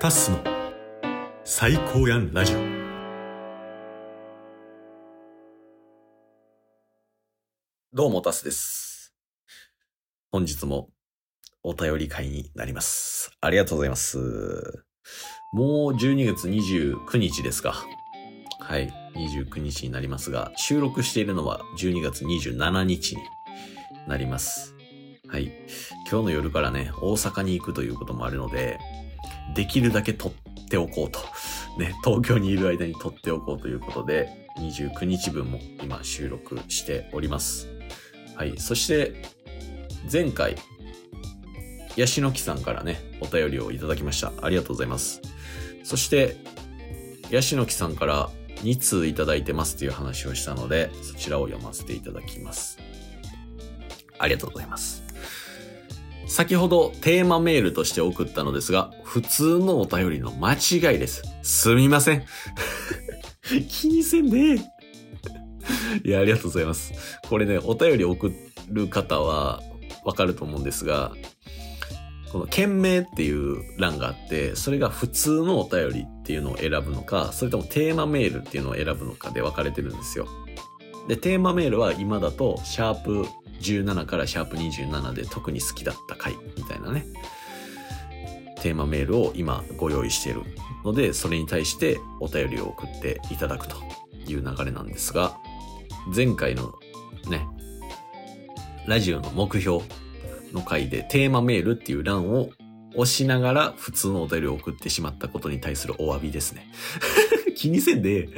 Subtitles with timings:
[0.00, 0.38] タスの
[1.44, 2.58] 最高やんラジオ。
[7.92, 9.12] どうもタスです。
[10.32, 10.88] 本日も
[11.62, 13.36] お便り会になります。
[13.42, 14.16] ありがとうございます。
[15.52, 17.84] もう12月29日ですか。
[18.58, 23.22] はい29日になりますが収録しているのは12月27日に
[24.08, 24.74] なります。
[25.28, 25.52] はい
[26.10, 28.78] 今日の夜からね大阪に行くということもあるので
[29.54, 30.32] できるだけ撮っ
[30.68, 31.20] ておこうと。
[31.78, 37.68] ね、東京にいる間に撮っておこうということで、29日分も今収録しております。
[38.36, 38.58] はい。
[38.58, 39.22] そして、
[40.10, 40.56] 前回、
[41.96, 44.32] ヤシの木さんからね、お便りをいただきました。
[44.42, 45.20] ありがとうございます。
[45.82, 46.36] そして、
[47.30, 48.30] ヤシの木さんから
[48.62, 52.78] 2通いただいてますという話をしたので、そちらを読ませていただきます。
[54.18, 54.99] ありがとうございます。
[56.30, 61.24] 先ほどテーマメールとして送ったのですが、普通のお便りの間違いです。
[61.42, 62.24] すみません。
[63.68, 64.54] 気にせんで、
[66.04, 66.92] いや、ありがとうございます。
[67.28, 68.32] これね、お便り送
[68.68, 69.60] る方は
[70.04, 71.12] わかると思うんですが、
[72.30, 80.28] この件名っていう欄があって、それが普通のお便りっていうのを選ぶのか、それともテーマメールっていうのを選ぶのかで分かれてるんですよ。
[81.08, 83.26] で、テーマメールは今だと、シャープ
[83.60, 87.04] 17からシャープ27で特に好きだった回みたいなね、
[88.62, 90.42] テーマメールを今ご用意している
[90.84, 93.76] ので、それに対してお便りを送っていただくと
[94.26, 95.36] いう流れなんですが、
[96.14, 96.74] 前回の
[97.28, 97.46] ね、
[98.86, 99.82] ラジオの目標
[100.52, 102.50] の回でテーマメールっていう欄を
[102.94, 106.66] 押しながら普通のお便りを送ってしまったことに対するお詫びですね。
[107.56, 108.28] 気にせんで。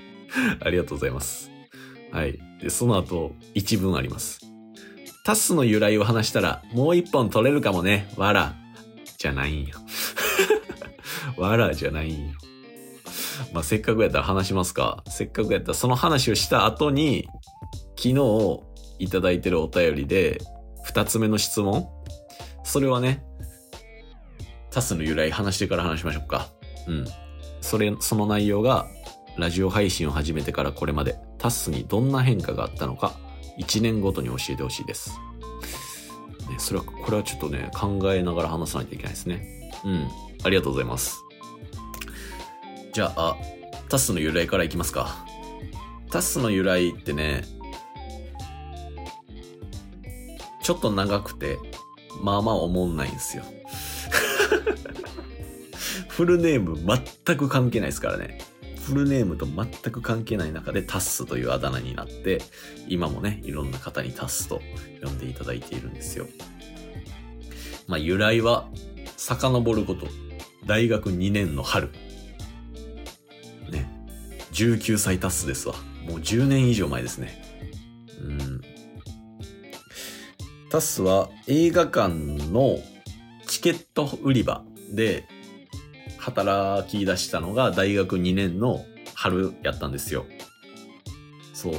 [0.60, 1.50] ありがとうございます。
[2.12, 2.38] はい。
[2.60, 4.45] で、その後、一文あります。
[5.26, 8.08] タスの由来を話したら、もう一本取れるかもね。
[8.16, 8.54] わら。
[9.18, 9.74] じゃないんよ。
[11.36, 12.34] わらじゃないんよ。
[13.52, 15.02] まあ、せっかくやったら話しますか。
[15.08, 17.28] せっかくやったらその話をした後に、
[17.96, 18.60] 昨日
[19.00, 20.40] いただいてるお便りで、
[20.84, 21.88] 二つ目の質問
[22.62, 23.24] それはね、
[24.70, 26.50] タスの由来話してから話しましょうか。
[26.86, 27.04] うん。
[27.60, 28.86] それ、その内容が、
[29.36, 33.25] ラジオ配信を始めてからこれまで、タスにどんな変化があったのか、
[33.58, 35.18] 1年ごとに教えてほしいです。
[36.48, 39.70] ね、それは、これはちょっとね、考えながら話さないといけないですね。
[39.84, 40.08] うん。
[40.44, 41.22] ありがとうございます。
[42.92, 43.36] じゃあ、
[43.88, 45.24] タスの由来からいきますか。
[46.10, 47.42] タスの由来ってね、
[50.62, 51.58] ちょっと長くて、
[52.22, 53.44] まあまあ思んないんですよ。
[56.08, 56.76] フルネーム
[57.24, 58.38] 全く関係ないですからね。
[58.86, 62.40] フルネームと全く関係ない中でタッスというあだ名になって、
[62.86, 64.62] 今もね、いろんな方にタッスと
[65.02, 66.28] 呼んでいただいているんですよ。
[67.88, 68.68] まあ、由来は、
[69.16, 70.06] 遡ること。
[70.66, 71.90] 大学2年の春。
[73.72, 73.90] ね。
[74.52, 75.74] 19歳タッスですわ。
[76.08, 77.42] もう10年以上前ですね。
[78.22, 78.60] うん。
[80.70, 82.14] タッスは映画館
[82.52, 82.78] の
[83.48, 85.26] チケット売り場で
[86.26, 90.26] 働き出したのが大学2年の春やったんですよ。
[91.54, 91.74] そう。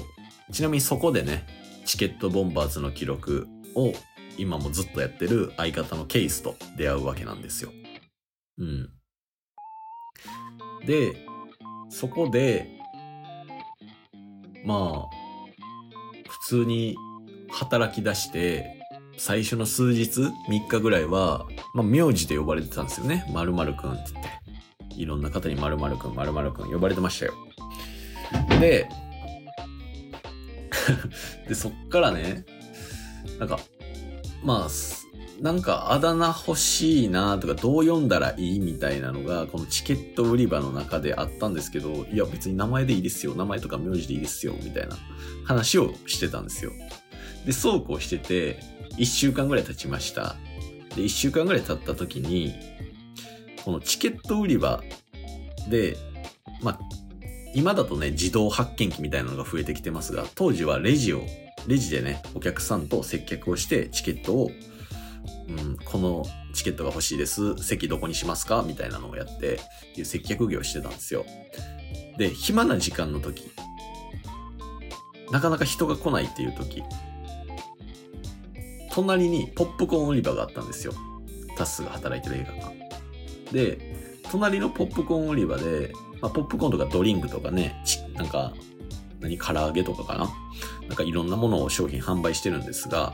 [0.54, 1.46] ちなみにそこでね、
[1.84, 3.92] チケットボンバーズの記録を
[4.38, 7.74] 今もずっとやってる相方のケースと出会うわけなんですよ。
[8.58, 8.90] うん。
[10.86, 11.28] で、
[11.90, 12.70] そこで、
[14.64, 15.10] まあ、
[16.30, 16.96] 普通に
[17.50, 18.77] 働き出して、
[19.18, 23.26] 最初の数日、3日ぐらいは、まあ、名字で呼ばれてたんですよね。
[23.34, 24.30] 〇〇くんって言って。
[24.96, 27.34] いろんな方に〇〇くん、〇〇くん呼ばれてましたよ。
[28.60, 28.88] で、
[31.48, 32.46] で、そっからね、
[33.40, 33.60] なんか、
[34.44, 34.70] まあ、
[35.42, 44.98] なんかあだ名欲しいなとかどう読んだらいいみたいなのがこのチケット売り場の中であったんですけどいや別に名前でいいですよ名前とか名字でいいですよみたいな
[45.46, 46.72] 話をしてたんですよ
[47.48, 48.60] でそうこうしてて
[48.98, 50.36] 1週間ぐらい経ちました。
[50.96, 52.54] で、1週間ぐらい経った時に、
[53.64, 54.84] このチケット売り場
[55.70, 55.96] で、
[56.62, 56.80] まあ、
[57.54, 61.22] 今だとね、自動発券機みたいなのが増えてきてますが、当時はレジを、
[61.68, 64.52] レジでね、お客さんと接客をしてチケットを、
[65.48, 67.56] うん、このチケットが欲しいです。
[67.64, 68.62] 席どこにしますか？
[68.68, 69.60] みたいなのをやって、
[69.96, 71.26] いう接客業をしてたんですよ。
[72.18, 73.50] で、暇な時間の時、
[75.32, 76.84] なかなか人が来ないっていう時、
[78.98, 80.94] 隣にポップコーン売り場があったんですよ。
[81.56, 82.76] タスが働いてる映画館。
[83.54, 83.96] で、
[84.32, 87.76] 隣のポップコーン売り場で、まあ、ポップコーンとかドリンクとかね、
[88.16, 88.54] なんか、
[89.20, 90.32] 何、唐揚げとかかな？
[90.88, 93.14] なんかいろんなものを商品販売してるんですが、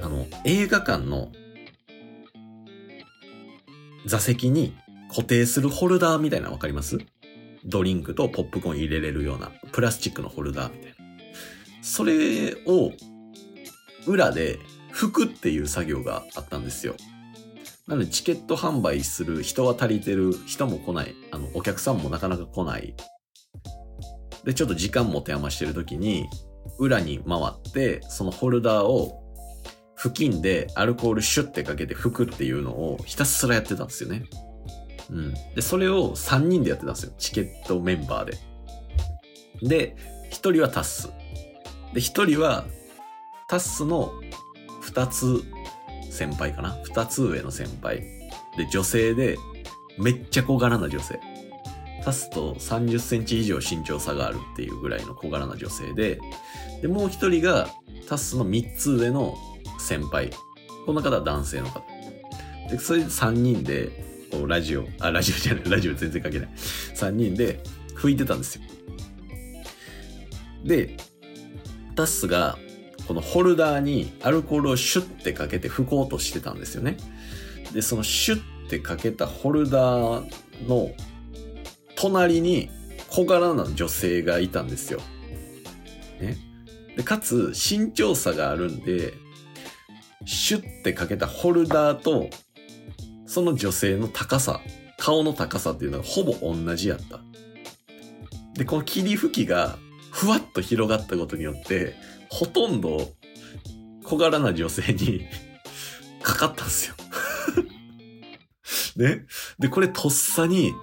[0.00, 1.32] あの、映画館の
[4.06, 4.72] 座席に
[5.08, 6.98] 固定するホルダーみたいなのわかります？
[7.64, 10.96] ドリンクとポップコーン入れれるようなプラスチックのホルダーみたいな。
[11.82, 12.92] それを
[14.08, 14.58] 裏で
[14.92, 16.94] 拭くっていう作業があったんですよ。
[17.86, 21.14] なのでチケット販売する人は足りてる人も来ない。
[21.30, 22.94] あの、お客さんもなかなか来ない。
[24.44, 26.28] で、ちょっと時間持て余してる時に、
[26.78, 29.22] 裏に回って、そのホルダーを
[29.96, 34.24] 付近でアルコールシュッてかけて拭くっていうのをひたすらやってたんですよね。
[35.10, 35.34] うん。
[35.54, 37.12] で、それを3人でやってたんですよ。
[37.18, 38.38] チケットメンバーで。
[39.62, 39.96] で、
[40.30, 41.08] 1人はタッス。
[41.94, 42.66] で、1人は
[43.48, 44.12] タッスの
[44.82, 45.42] 2つ
[46.10, 48.00] 先輩かな ?2 つ上の先輩。
[48.56, 49.38] で、女性で、
[49.98, 51.18] めっちゃ小柄な女性。
[52.04, 56.20] タスと30センチ以上身長差があるっていうぐらいの小柄な女性で、
[56.82, 57.68] で、もう一人が
[58.08, 59.34] タスの3つ上の
[59.78, 60.30] 先輩。
[60.84, 61.82] この方は男性の方。
[62.70, 66.48] で、それで3人で、こう、ラジオ、あ、ラジオじゃない、ラジオ全然かけない。
[66.94, 67.60] 3人で
[67.94, 68.62] 吹いてたんですよ。
[70.64, 70.96] で、
[71.94, 72.58] タスが、
[73.08, 76.98] このホルダーにアルコールをシュッてかけて拭こうとしてたんですよね。
[77.72, 80.90] で、そのシュッてかけたホルダーの
[81.96, 82.68] 隣に
[83.08, 85.00] 小柄な女性がいたんですよ。
[86.20, 86.36] ね。
[86.98, 89.14] で、かつ身長差があるんで、
[90.26, 92.28] シュッてかけたホルダーと、
[93.26, 94.60] その女性の高さ、
[94.98, 97.20] 顔の高さっていうのがほぼ同じやった。
[98.52, 99.78] で、この霧吹きが
[100.10, 101.94] ふわっと広がったことによって、
[102.30, 103.10] ほとんど
[104.04, 105.26] 小柄な女性に
[106.22, 106.94] かかったんですよ
[108.96, 109.26] ね？
[109.58, 110.74] で、これとっさに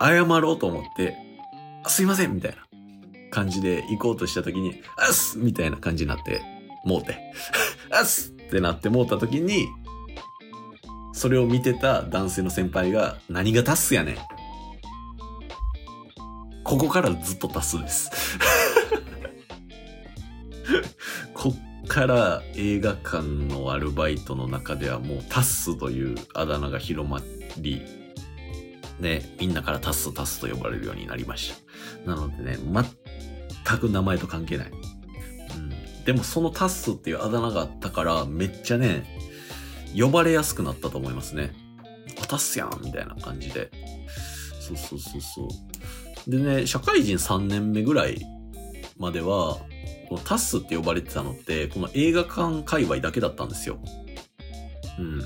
[0.00, 1.16] 謝ろうと思って、
[1.86, 2.58] すいませんみたいな
[3.30, 6.42] 感じで行こうとした時に、あっすみたいな感じになって、
[6.84, 7.18] もうて、
[7.90, 9.68] あっすってなってもうた時に、
[11.12, 14.16] それを見てた男性の先輩が、何がタスやねん。
[16.64, 18.10] ここからずっとタスです。
[21.86, 27.20] から映画館のアルバイトの中ではもうタッスというあだ名が広ま
[27.58, 27.82] り、
[28.98, 31.52] ね、みんなからタッスタスと呼ばれるようになりまし
[32.04, 32.10] た。
[32.10, 34.70] なのでね、全く名前と関係ない。
[34.70, 36.04] うん。
[36.04, 39.04] でもそのタッスっていうあだ名があったから、めっちゃね、
[39.96, 41.52] 呼ばれやすくなったと思いますね。
[42.20, 43.70] あ、タスやんみたいな感じで。
[44.60, 45.48] そうそうそうそ
[46.26, 46.30] う。
[46.30, 48.20] でね、社会人3年目ぐらい
[48.96, 49.58] までは、
[50.08, 53.78] このタスって呼ばれてたのって、この映画館界隈だけだったんですよ。
[54.98, 55.20] うん。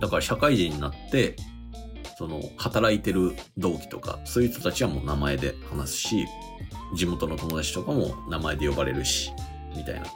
[0.00, 1.36] だから社会人になって、
[2.18, 6.26] その、働いてる同期とか、そういう人たちはもう名前で話すし、
[6.94, 9.32] 地元の友達とかも名前で呼ばれるし、
[9.76, 10.12] みたいなこ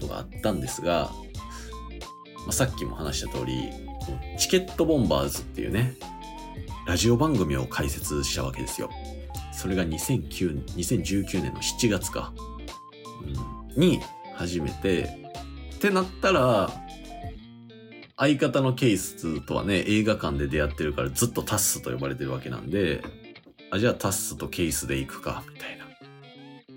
[0.00, 1.10] とがあったんですが、
[2.44, 3.70] まあ、さっきも話した通り、
[4.38, 5.94] チケットボンバーズっていうね、
[6.86, 8.90] ラジオ番組を開設したわけですよ。
[9.52, 12.32] それが2009 2019年の7月か、
[13.76, 14.00] に
[14.34, 15.08] 始めて、
[15.76, 16.70] ってなったら、
[18.16, 23.02] 相方のケイスとはね、映画館で出会ってるからずっとタッスと呼ばれてるわけなんで、
[23.70, 25.86] あ、じゃあタッスとケイスで行くか、みたいな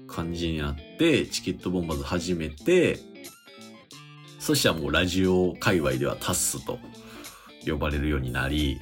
[0.07, 3.00] 感じになって、チケットボンバーズ始めて、
[4.39, 6.80] そしたらもうラジオ界隈ではタッスと
[7.65, 8.80] 呼ばれるようになり、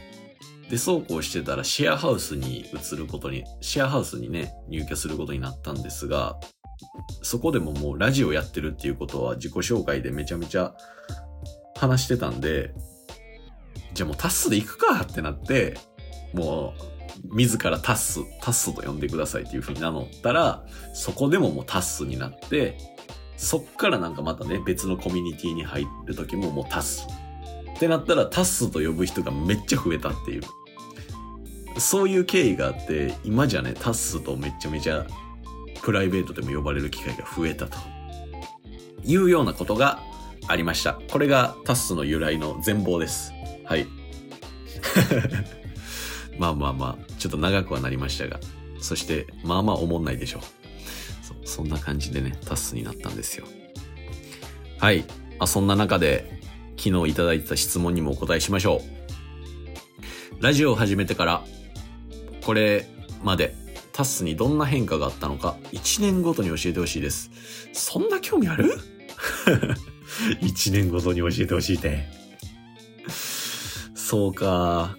[0.70, 6.40] で、そうこうしてたらシェアハウスに移ることに、シェアハウスにね、入居することになったんですが、
[7.22, 10.76] そこでももうラジオやってるっていうことは自己紹介でめちゃめちゃ
[11.78, 12.74] 話してたんで、
[13.94, 15.78] じゃあもうタッスで行くかってなって、
[16.34, 16.74] も
[17.32, 22.78] う、自らタッス、タッスと呼んでくださいっていう風に名乗ったら、そこでももうタッスになって、
[23.38, 27.08] そっからなんかまたね、別のコミュニティに入る時ももうタッス。
[27.76, 30.42] ってなったらタッスと呼ぶ人がめっちゃ増えたっていう。
[31.80, 35.06] そういう経緯があって、今じゃね、タッスとめちゃめちゃ
[35.84, 37.78] プライベートでも呼ばれる機会が増えたと。
[39.04, 40.00] いうようなことが
[40.48, 40.94] ありました。
[41.12, 43.34] これがタスの由来の全貌です。
[43.66, 43.86] はい。
[46.40, 48.40] まあまあまあ、ちょっと長くはなりましたが、
[48.80, 50.42] そして、まあまあ思んないでしょう。
[51.46, 53.46] そそんな感じでね、タスになったんですよ。
[54.80, 55.04] はい。
[55.40, 56.40] あそんな中で、
[56.78, 58.82] 昨日いただいた質問にもお答えしましょ
[60.40, 60.44] う。
[60.44, 61.44] ラジオを始めてから、
[62.46, 62.88] これ
[63.22, 63.56] まで
[63.94, 67.32] タスにどんな変化があったのか、1年ごとに教えてほしいです。
[67.74, 68.74] そんな興味ある？
[70.42, 72.06] 一年ごとに教えてほしいって。
[73.94, 74.98] そうか。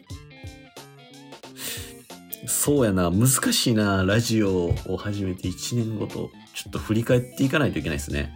[2.46, 3.10] そうやな。
[3.10, 4.04] 難しいな。
[4.04, 6.30] ラジオを始めて一年ごと。
[6.54, 8.32] ちょっと振り返っていかないといけないですね。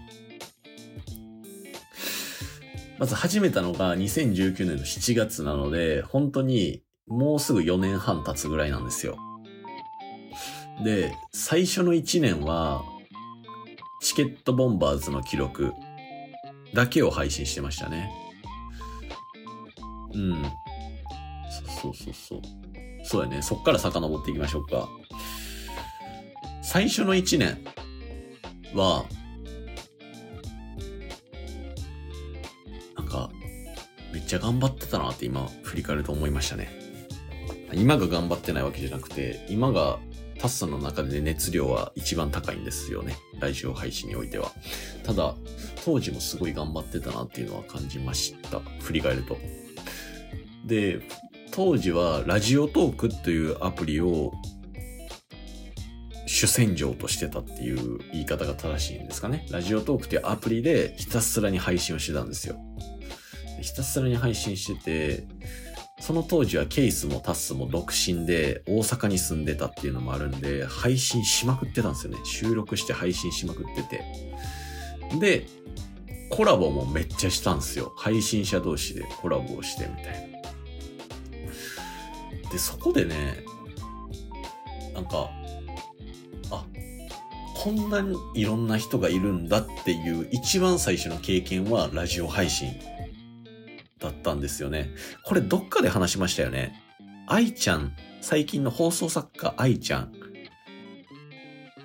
[2.99, 9.17] まず始めたのが2019年の7月なので、本当にもうすぐ4年半経つぐらいなんですよ。
[10.85, 12.83] で、最初の1年は、
[14.01, 15.73] チケットボンバーズの記録
[16.73, 18.13] だけを配信してましたね。
[20.15, 20.43] うん。
[21.81, 22.41] そうそうそうそう。
[23.05, 23.43] そうやね。
[23.43, 24.89] そっから遡っていきましょうか。
[26.63, 27.59] 最初の1年
[28.75, 29.05] は、
[32.97, 33.31] なんか、
[34.13, 36.69] めっちゃ頑張ってたなって今振り返ると思いましたね。
[37.73, 39.99] 今が頑張ってないわけじゃなくて、今が
[40.39, 43.17] タッサの中で熱量は一番高いんですよね。
[43.41, 44.53] ラジオ配信においては。
[45.05, 45.35] ただ、
[45.85, 48.61] 当時もすごい頑張ってたなっていうのは感じました。
[48.81, 49.37] 振り返ると。
[50.65, 51.01] で、
[51.51, 54.33] 当時はラジオトークというアプリを
[56.27, 59.47] 主戦場としてたっていう言い方が正しいんですかね。
[59.51, 62.57] ラジオトークっていうアプリでひたすらに配信をしてたんですよ。
[63.61, 65.29] ひたすらに配信してて、
[66.01, 72.19] その当時はケイスもタスも独身で大阪に住んでたっていうのもあるんで、配信しまくってたんですよね。
[72.25, 74.05] 収録して配信しまくってて。
[75.19, 75.47] で、
[76.31, 77.93] コラボもめっちゃしたんですよ。
[77.97, 80.31] 配信者同士でコラボをしてみたい
[82.45, 82.51] な。
[82.51, 83.45] で、そこでね、
[84.95, 85.31] なんか、
[86.51, 86.65] あ、
[87.55, 92.73] こんなにいろんな人がいるんだっていう一番最初の経験はラジオ配信
[94.09, 94.91] だったんですよね。
[95.25, 96.83] これどっかで話しましたよね。
[97.27, 100.13] 愛ちゃん、最近の放送作家愛ちゃん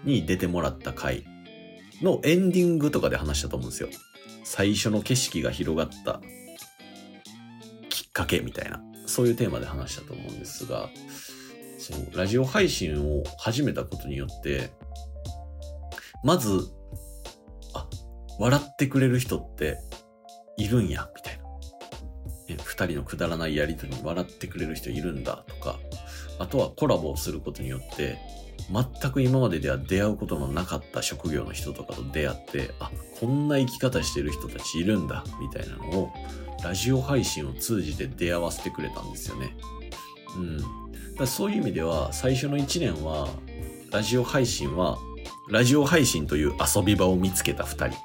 [0.04, 1.26] に出てもらった回
[2.02, 3.90] のエンディングとかで話したと思うんですよ。
[4.46, 6.22] 最初の景色が広がった
[7.90, 10.90] きっかけみたいな、そういうテーマで話したと思うんですが、
[11.78, 14.72] そう、ラジオ配信を始めたことによって、
[16.24, 16.70] まず、
[17.74, 17.88] あ、
[18.40, 19.78] 笑ってくれる人って
[20.58, 21.33] いるんや、みたいな。
[22.48, 25.80] 二人のくだらないやりとりに笑ってくれる人いるんだとか、
[26.40, 28.18] あとはコラボをすることによって、
[28.72, 36.12] 全く今まででは出会うことのなかった職業の人とかと出会って、あ、こんな生き方してる人たちいるんだ、みたいなのを、
[36.64, 39.56] ラジオ配信を通じて出会わせてくれたんですよね。
[40.38, 40.58] うん。
[41.16, 43.28] だそういう意味では、最初の1年は、
[43.92, 44.98] ラジオ配信は、
[45.50, 48.00] ラジオ配信という遊び場を見つけた2人。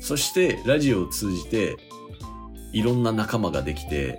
[0.00, 1.76] そして、ラジオを通じて、
[2.72, 4.18] いろんな仲間ができて、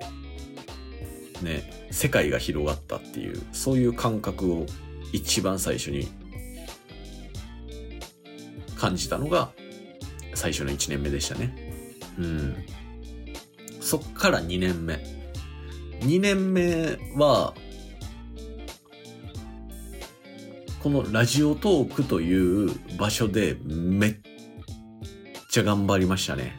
[1.41, 4.65] ね、世界が広がったっていう、そういう感覚を
[5.13, 6.07] 一番最初に
[8.75, 9.51] 感じたのが
[10.33, 11.55] 最初の1年目でしたね。
[12.17, 12.55] うん。
[13.81, 15.03] そっから2年目。
[16.01, 17.53] 2年目は、
[20.81, 24.15] このラジオトークという場所でめっ
[25.49, 26.58] ちゃ頑張りましたね。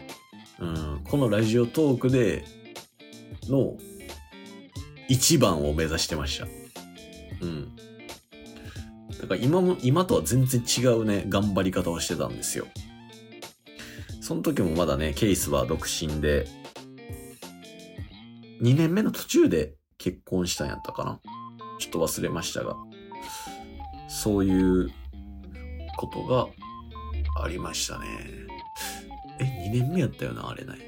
[0.60, 2.44] うん、このラジオトークで
[3.48, 3.76] の
[5.08, 6.46] 一番を目指してました。
[7.40, 7.76] うん。
[9.20, 12.66] だから今も、今とは全然違うね、頑張り方をしてたんですよ。
[14.20, 16.46] その時もまだね、ケースは独身で、
[18.62, 21.20] 2年目の途中で結婚したんやったかな。
[21.78, 22.76] ちょっと忘れましたが、
[24.08, 24.90] そういう
[25.96, 26.46] ことが
[27.42, 28.06] ありましたね。
[29.40, 30.78] え、2年目やったよな、あれない。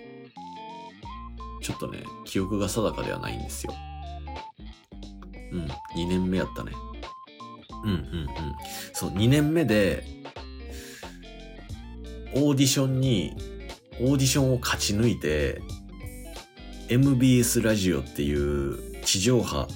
[1.62, 3.74] ちょっとね、記憶が定かではないんですよ。
[5.52, 6.72] うん、2年目やったね。
[7.84, 8.28] うんうんうん。
[8.92, 10.04] そう、2年目で、
[12.34, 13.34] オーディションに、
[14.00, 15.62] オーディションを勝ち抜いて、
[16.88, 19.68] MBS ラジオっていう地上波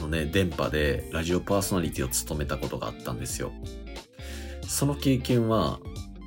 [0.00, 3.52] のね、電波でラジオパーソナリティを務めたことがあったんですよ。
[4.66, 5.80] その経験は、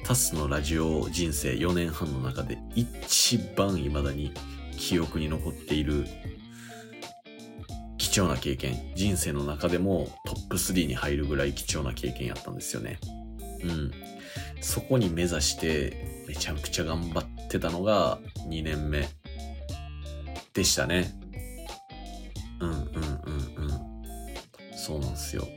[0.05, 4.31] タスのラジオ人生4年半の中で一番未だに
[4.77, 6.05] 記憶に残っている
[7.97, 8.93] 貴重な経験。
[8.93, 12.99] 人生の中でもトップ3に入るぐらい貴重な経験やったんですよね。
[13.63, 13.91] うん。
[14.61, 19.07] そこに目指してめちゃくちゃ頑張ってたのが2年目
[20.53, 21.15] でしたね。
[22.59, 22.91] うんうんうんう
[24.71, 24.77] ん。
[24.77, 25.47] そうなんですよ。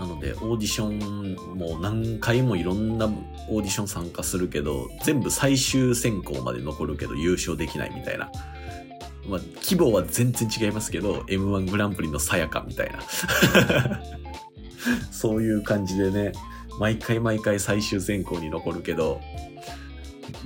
[0.00, 8.32] なので、オーディションも何回もいろんなオーディション参加するけど、全部最終選考まで残るけど優勝できないみたいな。
[9.28, 13.02] まあ、規模は全然違いますけど、M1 グランプリのさやかみたいな。
[15.12, 16.32] そういう感じでね、
[16.78, 19.20] 毎回毎回最終選考に残るけど、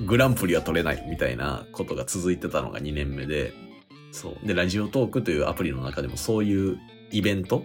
[0.04, 3.52] グランプリは取れないみたいなことが続いてたのが2年目で、
[4.11, 4.46] そう。
[4.46, 6.80] で、ラジオトークというアプリの中でもそういう
[7.12, 7.64] イベント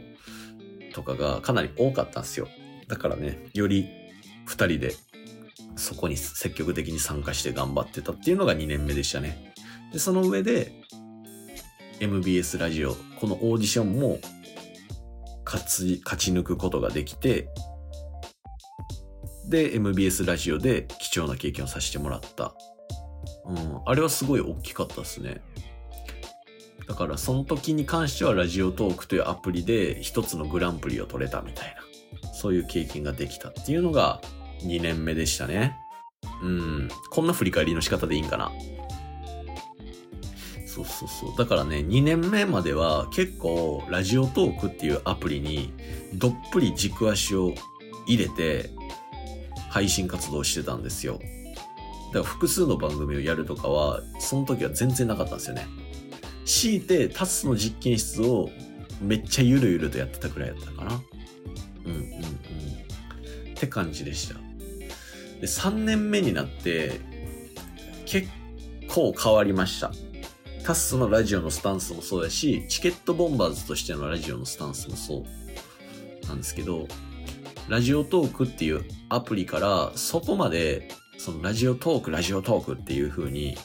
[0.93, 2.47] とかがかなり多かったんですよ。
[2.87, 3.87] だからね、より
[4.45, 4.95] 二人で
[5.75, 9.53] そこに積極的に参加して頑張ってたっていうのが2年目でしたね。
[9.93, 10.73] で、その上で、
[11.99, 14.19] MBS ラジオ、このオーディションも
[15.45, 17.49] 勝ち、勝ち抜くことができて、
[19.47, 22.53] で、MBS ラジオで貴重な経験をさせてもらった。
[23.45, 25.41] うん、あれはすごい大きかったですね。
[26.89, 31.75] だからその時に関してはラジオトークというアプリで一つのグランプリを取れたみたい
[32.23, 34.19] な、そういう経験ができたっていうのが
[34.63, 35.77] 2年目でしたね。
[36.41, 38.51] うん、こんな振り返りの仕方でいいんかな。
[40.65, 41.37] そうそうそう。
[41.37, 45.71] だからね、2年目までは結構ラジオトークっていうアプリに
[46.15, 47.53] どっぷり軸足を
[48.07, 48.71] 入れて
[49.69, 51.19] 配信活動してたんですよ。
[52.13, 55.67] だから複数の番組をやるとかは、その時は全然なかったんですよね。
[56.49, 58.49] 強いてタスの実験室を
[58.99, 61.01] めっちゃゆるゆるとやってたくらいやったかな。
[61.85, 62.01] うんうんうん。
[62.01, 64.33] って感じでした。
[65.39, 66.99] で、3年目になって
[68.07, 68.27] 結
[68.87, 69.91] 構変わりました。
[70.65, 75.23] タスのラジオのスタンスもそうだし、チケットボンバーズとしてのラジオのスタンスもそ
[76.23, 76.87] うなんですけど、
[77.67, 80.89] ラジオトークっていうアプリからそこまで
[81.19, 83.55] そのラジオトーク、ラジオトークっていう風に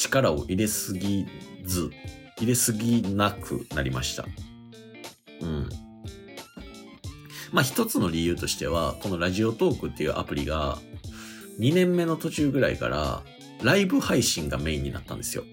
[0.00, 1.26] 力を入れすぎ
[1.64, 1.90] ず、
[2.38, 4.24] 入れすぎなくなりました。
[5.42, 5.68] うん。
[7.52, 10.78] まあ一つの理由としては、このラジオトークっていうアプリが
[11.58, 13.22] 2年目の途中ぐらいから
[13.62, 15.44] ライブ配信がメインになったんですよ。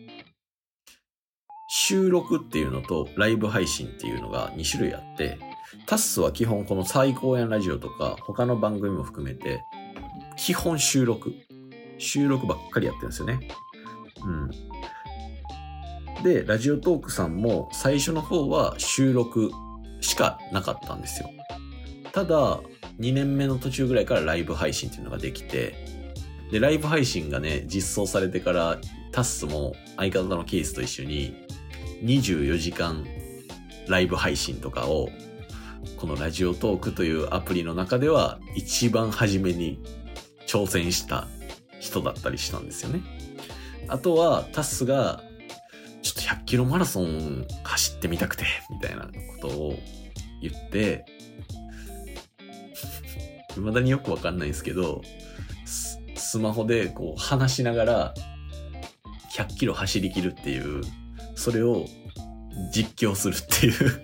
[1.70, 5.38] 収録っていうのとライブ配信っていうのが2種類あって、
[5.86, 9.62] タッスは基本この最高園ラジオとか他の番組も含めて、
[10.38, 11.34] 基本収録。
[12.00, 13.50] 収録ばっかりやってるんですよね。
[14.24, 14.52] うん。
[16.24, 19.52] で、ラジオトークさんも最初の方は収録
[20.02, 21.30] しかなかったんですよ。
[22.12, 22.60] ただ、
[23.00, 25.76] 2年目の途中ぐらいからライブ配信っていうのができて、
[26.52, 28.80] で、ライブ配信がね、実装されてから、
[29.12, 31.36] タッスも相方のケースと一緒に、
[32.04, 33.06] 24時間
[33.88, 35.10] ライブ配信とかを、
[35.98, 39.80] このラジオトークというアプリの中では、一番初めに
[40.48, 41.28] 挑戦した
[41.80, 43.02] 人だったりしたんですよね。
[43.88, 45.22] あとは、タスが、
[46.02, 49.80] ちょっと100キロマラソン走ってみたくて、みたいなことを
[50.42, 51.06] 言って、
[53.56, 55.02] 未だによくわかんないんですけど、
[56.16, 58.14] スマホでこう話しながら
[59.34, 60.84] 100キロ走り切るっていう、
[61.36, 61.86] それを
[62.72, 64.02] 実況するっていう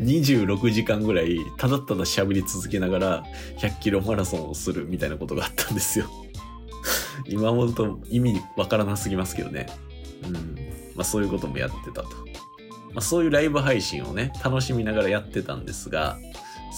[0.02, 3.24] 26時間ぐらいただただ喋り続けながら
[3.58, 6.06] 100キロマラソンをするみたいなことがあったんですよ。
[7.32, 9.66] 今思うと意味わからなすぎますけどね。
[10.24, 10.56] うん。
[10.94, 12.08] まあそういうこともやってたと。
[12.08, 16.18] まあそういうライブ配信をね、楽しみながらやってたんですが、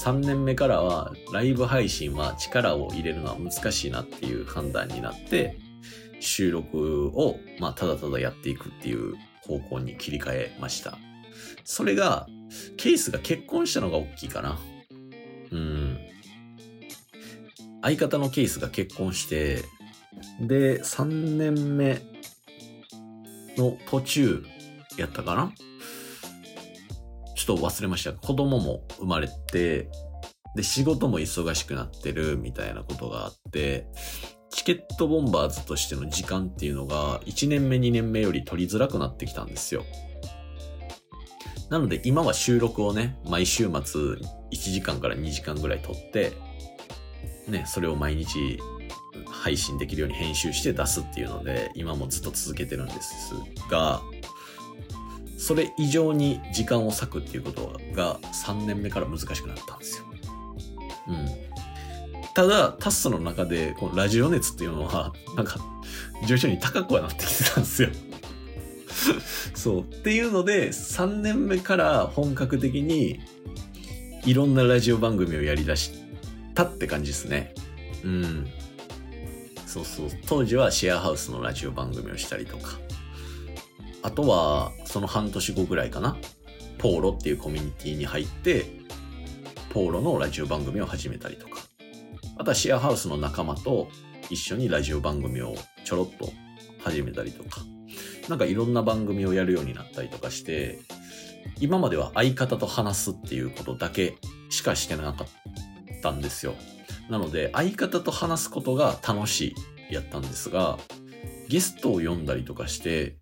[0.03, 5.57] 3年目からはライブ配信は力を入れるのは難しいなっていう判断になって、
[6.21, 10.99] 収録をまあただただやっていくっていう方向に切り替えました。
[11.65, 12.27] それが、
[12.77, 14.59] ケースが結婚したのが大きいかな。
[15.51, 15.99] うん。
[17.83, 19.63] 相方のケースが結婚して、
[20.41, 21.05] で、3
[21.37, 22.01] 年目
[23.57, 24.45] の途中
[24.97, 25.53] やったかな？
[27.37, 28.13] ちょっと忘れました。
[28.13, 29.89] 子供も生まれて、
[30.57, 33.87] で、仕事も忙しくなってるみたいなことがあって、
[34.51, 39.85] チケットボンバーズとしての時間っていうのが1年目2年目より取りづらくなってきたんですよ。
[41.71, 44.21] なので今は収録をね、毎週末1
[44.53, 46.33] 時間から2時間ぐらい撮って、
[47.49, 48.61] ね、それを毎日
[49.27, 53.35] 配信できるように編集して出すっていうので、今もずっと続けてるんです
[53.71, 54.03] が、
[55.37, 60.05] それ以上に時間を割くっていうことが3年目から難しくなったんですよ。
[61.09, 61.29] うん。
[62.35, 65.59] ただ、タッスの中で、このラジオ熱っていうのは、なんか、
[66.27, 67.91] 徐々に高くはなってきてたんですよ。
[69.55, 69.81] そう。
[69.83, 73.21] っていうので、3年目から本格的に、
[74.25, 75.93] いろんなラジオ番組をやり出し
[76.55, 77.55] たって感じですね。
[78.03, 78.49] うん。
[79.75, 80.21] そうそう。
[80.27, 82.79] 当時はシェアハウスのラジオ番組をしたりとか。
[84.03, 86.17] あとは、その半年後ぐらいかな。
[86.79, 88.67] ポーロっていうコミュニティに入って、
[89.71, 91.61] ポーロのラジオ番組を始めたりとか。
[92.37, 93.89] あとはシェアハウスの仲間と
[94.31, 96.33] 一緒にラジオ番組をちょろっと
[96.83, 97.63] 始めたりとか。
[98.29, 100.79] なんかいろんな番組をやるようになったりとかして、
[101.59, 104.19] 今までは相方と話すっていうことだけ
[104.51, 105.29] しかしてなかっ
[106.01, 106.55] たんですよ。
[107.11, 109.55] なので、相方と話すことが楽し
[109.91, 110.79] いやったんですが、
[111.49, 113.17] ゲストを呼んだりとかして、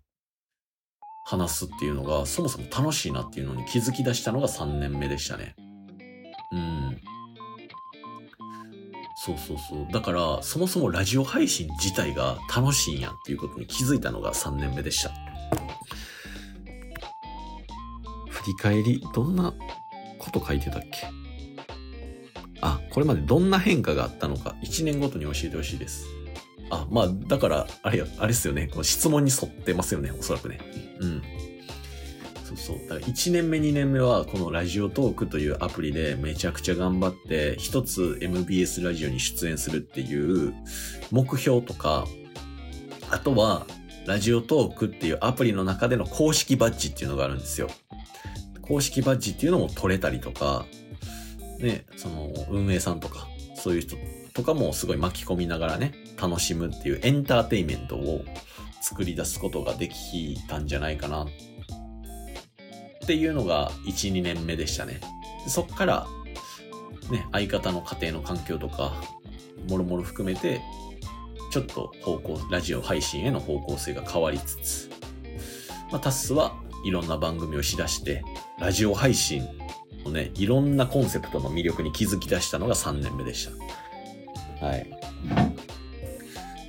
[1.25, 5.55] 話すっていうのが、そもそも楽しいなっていうのに気づき出したのが3年目でしたね。
[6.51, 7.01] うん。
[9.25, 9.87] そうそうそう。
[9.91, 15.11] だから、そもそもラジオ配信自体が楽しいんやっていうことに気づいたのが3年目でした。
[18.29, 19.53] 振り返り、どんな
[20.19, 21.22] こと書いてたっけ？
[22.65, 26.05] あ、これまでどんな変化があったのか、1年ごとに教えてほしいです。
[26.69, 28.67] あ、まあ、だから、あれ、あれですよね。
[28.67, 30.59] この質問に沿ってますよね、おそらくね。
[31.01, 31.21] うん。
[32.45, 32.77] そうそう。
[32.87, 40.53] だから1年目、2年目は、このラジオトークというアプリでめちゃくちゃ頑張って、一つ MBS ラジオに出演するっていう
[41.11, 42.07] 目標とか、
[43.11, 43.67] あとは、
[44.07, 47.69] ラジオトークっていうアプリの中での公式バッジっていうのがあるんですよ。
[48.61, 50.65] 公式バッジっていうのも取れたりとか、
[51.63, 53.95] ね、その運営さんとか、そういう人
[54.33, 58.23] とかもすごい巻き込みながらね、楽しむっていうエンターテイメントを
[58.81, 61.27] 作り出すことができたんじゃないかなっ
[63.07, 64.99] ていうのが1、2年目でしたね。
[65.47, 66.07] そっから、
[67.09, 68.93] ね、相方の家庭の環境とか、
[69.69, 70.61] もろもろ含めて、
[71.51, 74.89] ちょっと方向、ラジオ配信への方向性が変わりつつ、
[75.91, 78.21] まあ、タスはいろんな番組をしだして、
[78.59, 79.47] ラジオ配信
[80.11, 83.49] ね、いろんなコンセプトの魅力に気づき出したのが3年目でし
[84.59, 84.65] た。
[84.65, 84.89] はい。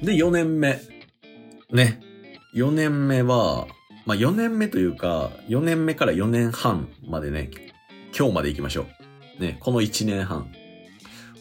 [0.03, 0.81] で、4年目。
[1.73, 2.01] ね。
[2.55, 3.67] 4年目は、
[4.07, 7.51] まあ4年目というか、4年目から4年半までね、
[8.17, 8.87] 今日まで行きましょ
[9.39, 9.43] う。
[9.43, 10.53] ね、この1年半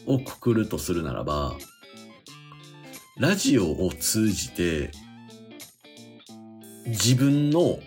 [0.06, 1.54] をくくるとするならば、
[3.16, 4.90] ラジオを通じて、
[6.86, 7.78] 自分の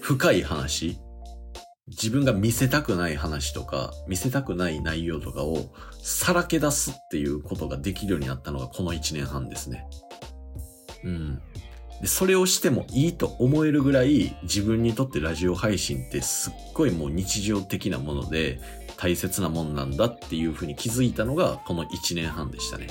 [0.00, 0.98] 深い話、
[1.88, 5.70] 自分が見せたくない話とか、見せたくない内容とかを
[6.02, 9.86] さらけ出すっていうことができるようになったのがこの1年半ですね。
[11.04, 11.40] うん。
[12.00, 18.60] で、それをしてもいいと思えるぐらい自分にとってラジオ配信ってすっごいもう日常的なもので
[18.96, 22.88] 大切なもんなんだっていうふうに気づいたのがこの1年半でしたね。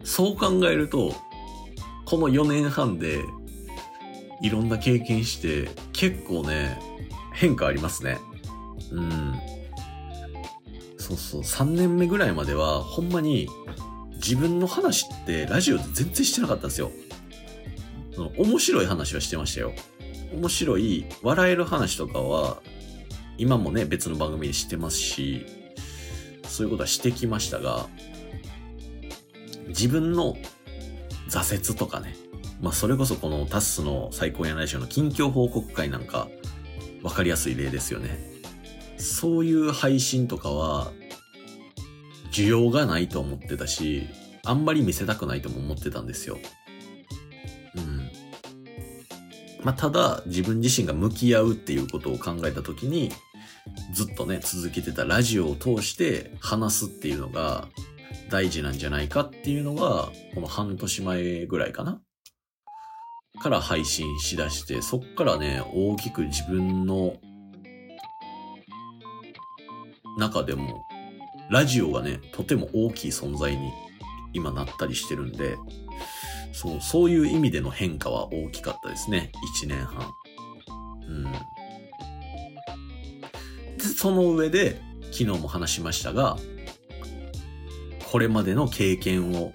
[0.00, 0.06] うん。
[0.06, 1.14] そう考えると、
[2.06, 3.22] この4年半で
[4.40, 6.78] いろんな経験して結構ね、
[7.32, 8.18] 変化ありますね。
[8.92, 9.34] うん。
[10.96, 13.48] そうそう、3年目ぐらいまではほんまに
[14.14, 16.90] 自分の話ってラジオで全然してなかったんですよ。
[18.14, 19.72] その面白い話はしてましたよ。
[20.32, 22.60] 面白い、笑える話とかは
[23.38, 25.46] 今もね別の番組でしてますし、
[26.44, 27.86] そういうことはしてきましたが、
[29.68, 30.36] 自分の
[31.28, 32.16] 挫折とかね、
[32.60, 36.28] まあそれこそこのタスの最高やラジオの近況報告会なんか
[37.02, 38.18] わかりやすい例ですよね。
[38.96, 40.92] そういう配信とかは
[42.32, 44.08] 需要がないと思ってたし、
[44.44, 46.38] あんまり見せたくないとも思ってたんですよ。
[47.76, 48.10] うん。
[49.64, 53.12] まあただ自分自身が向き合うっていうことを考えたときに
[53.92, 57.68] ずっとね続けてたラジオを通して話すっていうのが
[58.30, 62.00] 大事なんじゃないかっていうのがこの半年前ぐらいかな
[63.40, 67.16] から配信しだして、そっからね、大きく自分の
[70.18, 70.84] 中でも、
[71.50, 73.72] ラジオがね、とても大きい存在に
[74.32, 75.56] 今なったりしてるんで、
[76.52, 79.30] そう、そういう意味での変化は大きかったですね。
[79.62, 80.10] 1年半。
[81.08, 81.24] うん。
[83.76, 86.36] で、その上で、昨日も話しましたが、
[88.10, 89.52] これまでの経験を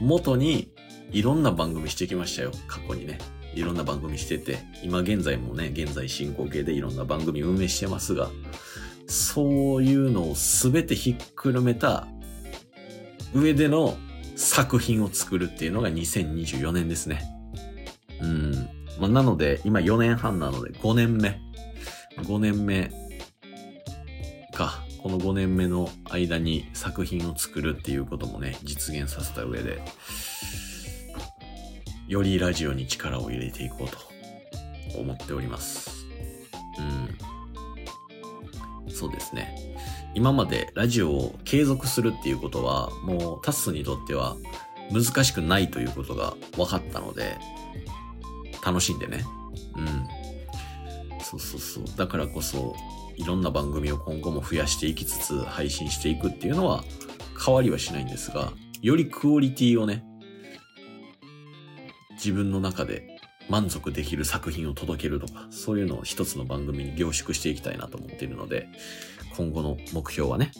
[0.00, 0.73] 元に
[1.14, 2.50] いろんな番組してきましたよ。
[2.66, 3.18] 過去にね。
[3.54, 8.28] いろんな番組してて、今現在もね、現在進行形でいろんな番組運営してますが、
[9.06, 12.08] そういうのをすべてひっくるめた
[13.32, 13.96] 上での
[14.34, 17.22] 作品を作るっていうのが2024年ですね。
[18.20, 18.52] うん。
[18.98, 21.40] まあ、なので、今4年半なので5年目。
[22.16, 22.90] 5年目
[24.52, 24.82] か。
[25.00, 29.82] この5年目の間に作品を作るっていうこともね、実現させた上で、
[32.08, 36.06] よりラジオに力を入れていこうと思っております。
[38.86, 38.92] うん。
[38.92, 39.56] そうですね。
[40.14, 44.36] 今までラジオを継続するっていうことは、もうタスにとっては
[44.92, 47.36] 難しくないということが分かったので、
[48.64, 49.24] 楽しんでね。
[49.76, 50.24] うん。
[51.20, 51.84] そうそうそう。
[51.96, 52.76] だからこそ、
[53.16, 56.84] いろんな番組を今後も増やしていきつつ配信していくっていうのは
[57.44, 60.04] 変わりはしないんですが、よりクオリティをね、
[62.14, 68.68] 自分の中で満足できる作品を届けるとか、そういうのを一つの番組に凝縮していきたいなと思っているので、
[69.36, 70.52] 今後の目標はね、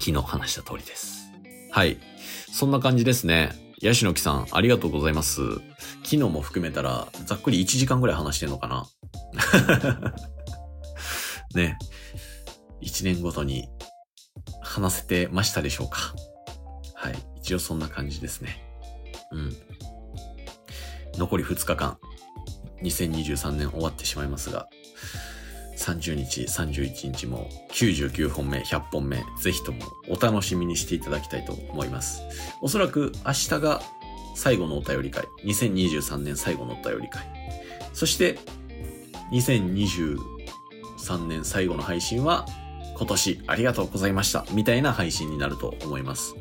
[0.00, 1.30] 昨日話した通りです。
[1.70, 1.98] はい。
[2.52, 3.50] そんな感じですね。
[3.80, 5.40] ヤシの木さん、ありがとうございます。
[6.02, 8.86] 昨日も含めたら、ざっくり1時間ぐらい話してんのかな
[11.54, 11.78] ね。
[12.82, 13.68] 1年ごとに
[14.60, 16.14] 話せてましたでしょうか
[16.94, 17.14] はい。
[17.36, 18.64] 一応そんな感じですね。
[19.30, 19.56] うん。
[21.18, 21.98] 残り2日間、
[22.82, 24.68] 2023年終わってしまいますが、
[25.76, 32.22] 30日、31日も99本目、100本目、ぜひともお楽しみにしていただきたいと思います。
[32.62, 33.82] おそらく明日が
[34.36, 37.26] 最後のお便り会、2023年最後のお便り会。
[37.92, 38.38] そして、
[39.32, 40.18] 2023
[41.26, 42.46] 年最後の配信は、
[42.96, 46.34] 今年ありがとうございました、みたいな配信になると思います。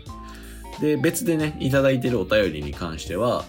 [0.79, 3.45] で、別でね、いただいてるお便りに関しては、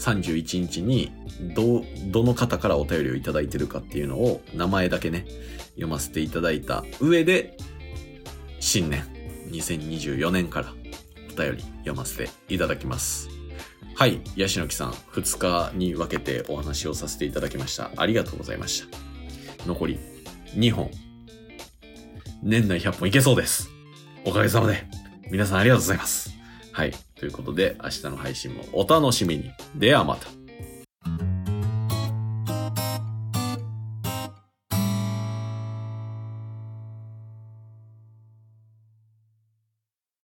[0.00, 1.12] 31日に
[1.54, 5.26] ど、どの方からお便りをいただいてるかっていうのを名前だけね、
[5.74, 7.56] 読ませていただいた上で、
[8.58, 9.04] 新年
[9.50, 10.72] 2024年から
[11.32, 13.28] お便り読ませていただきます。
[13.94, 17.90] はい、ヤシの木さん、2日に分けてお話をさせていただきました。
[17.96, 19.66] ありがとうございました。
[19.66, 19.98] 残り
[20.54, 20.90] 2本。
[22.42, 23.70] 年内100本いけそうです。
[24.24, 24.86] おかげさまで。
[25.30, 26.30] 皆さんありがとうございます。
[26.72, 27.09] はい。
[27.20, 29.50] ということで、明日の配信もお楽しみに。
[29.76, 30.39] ではまた。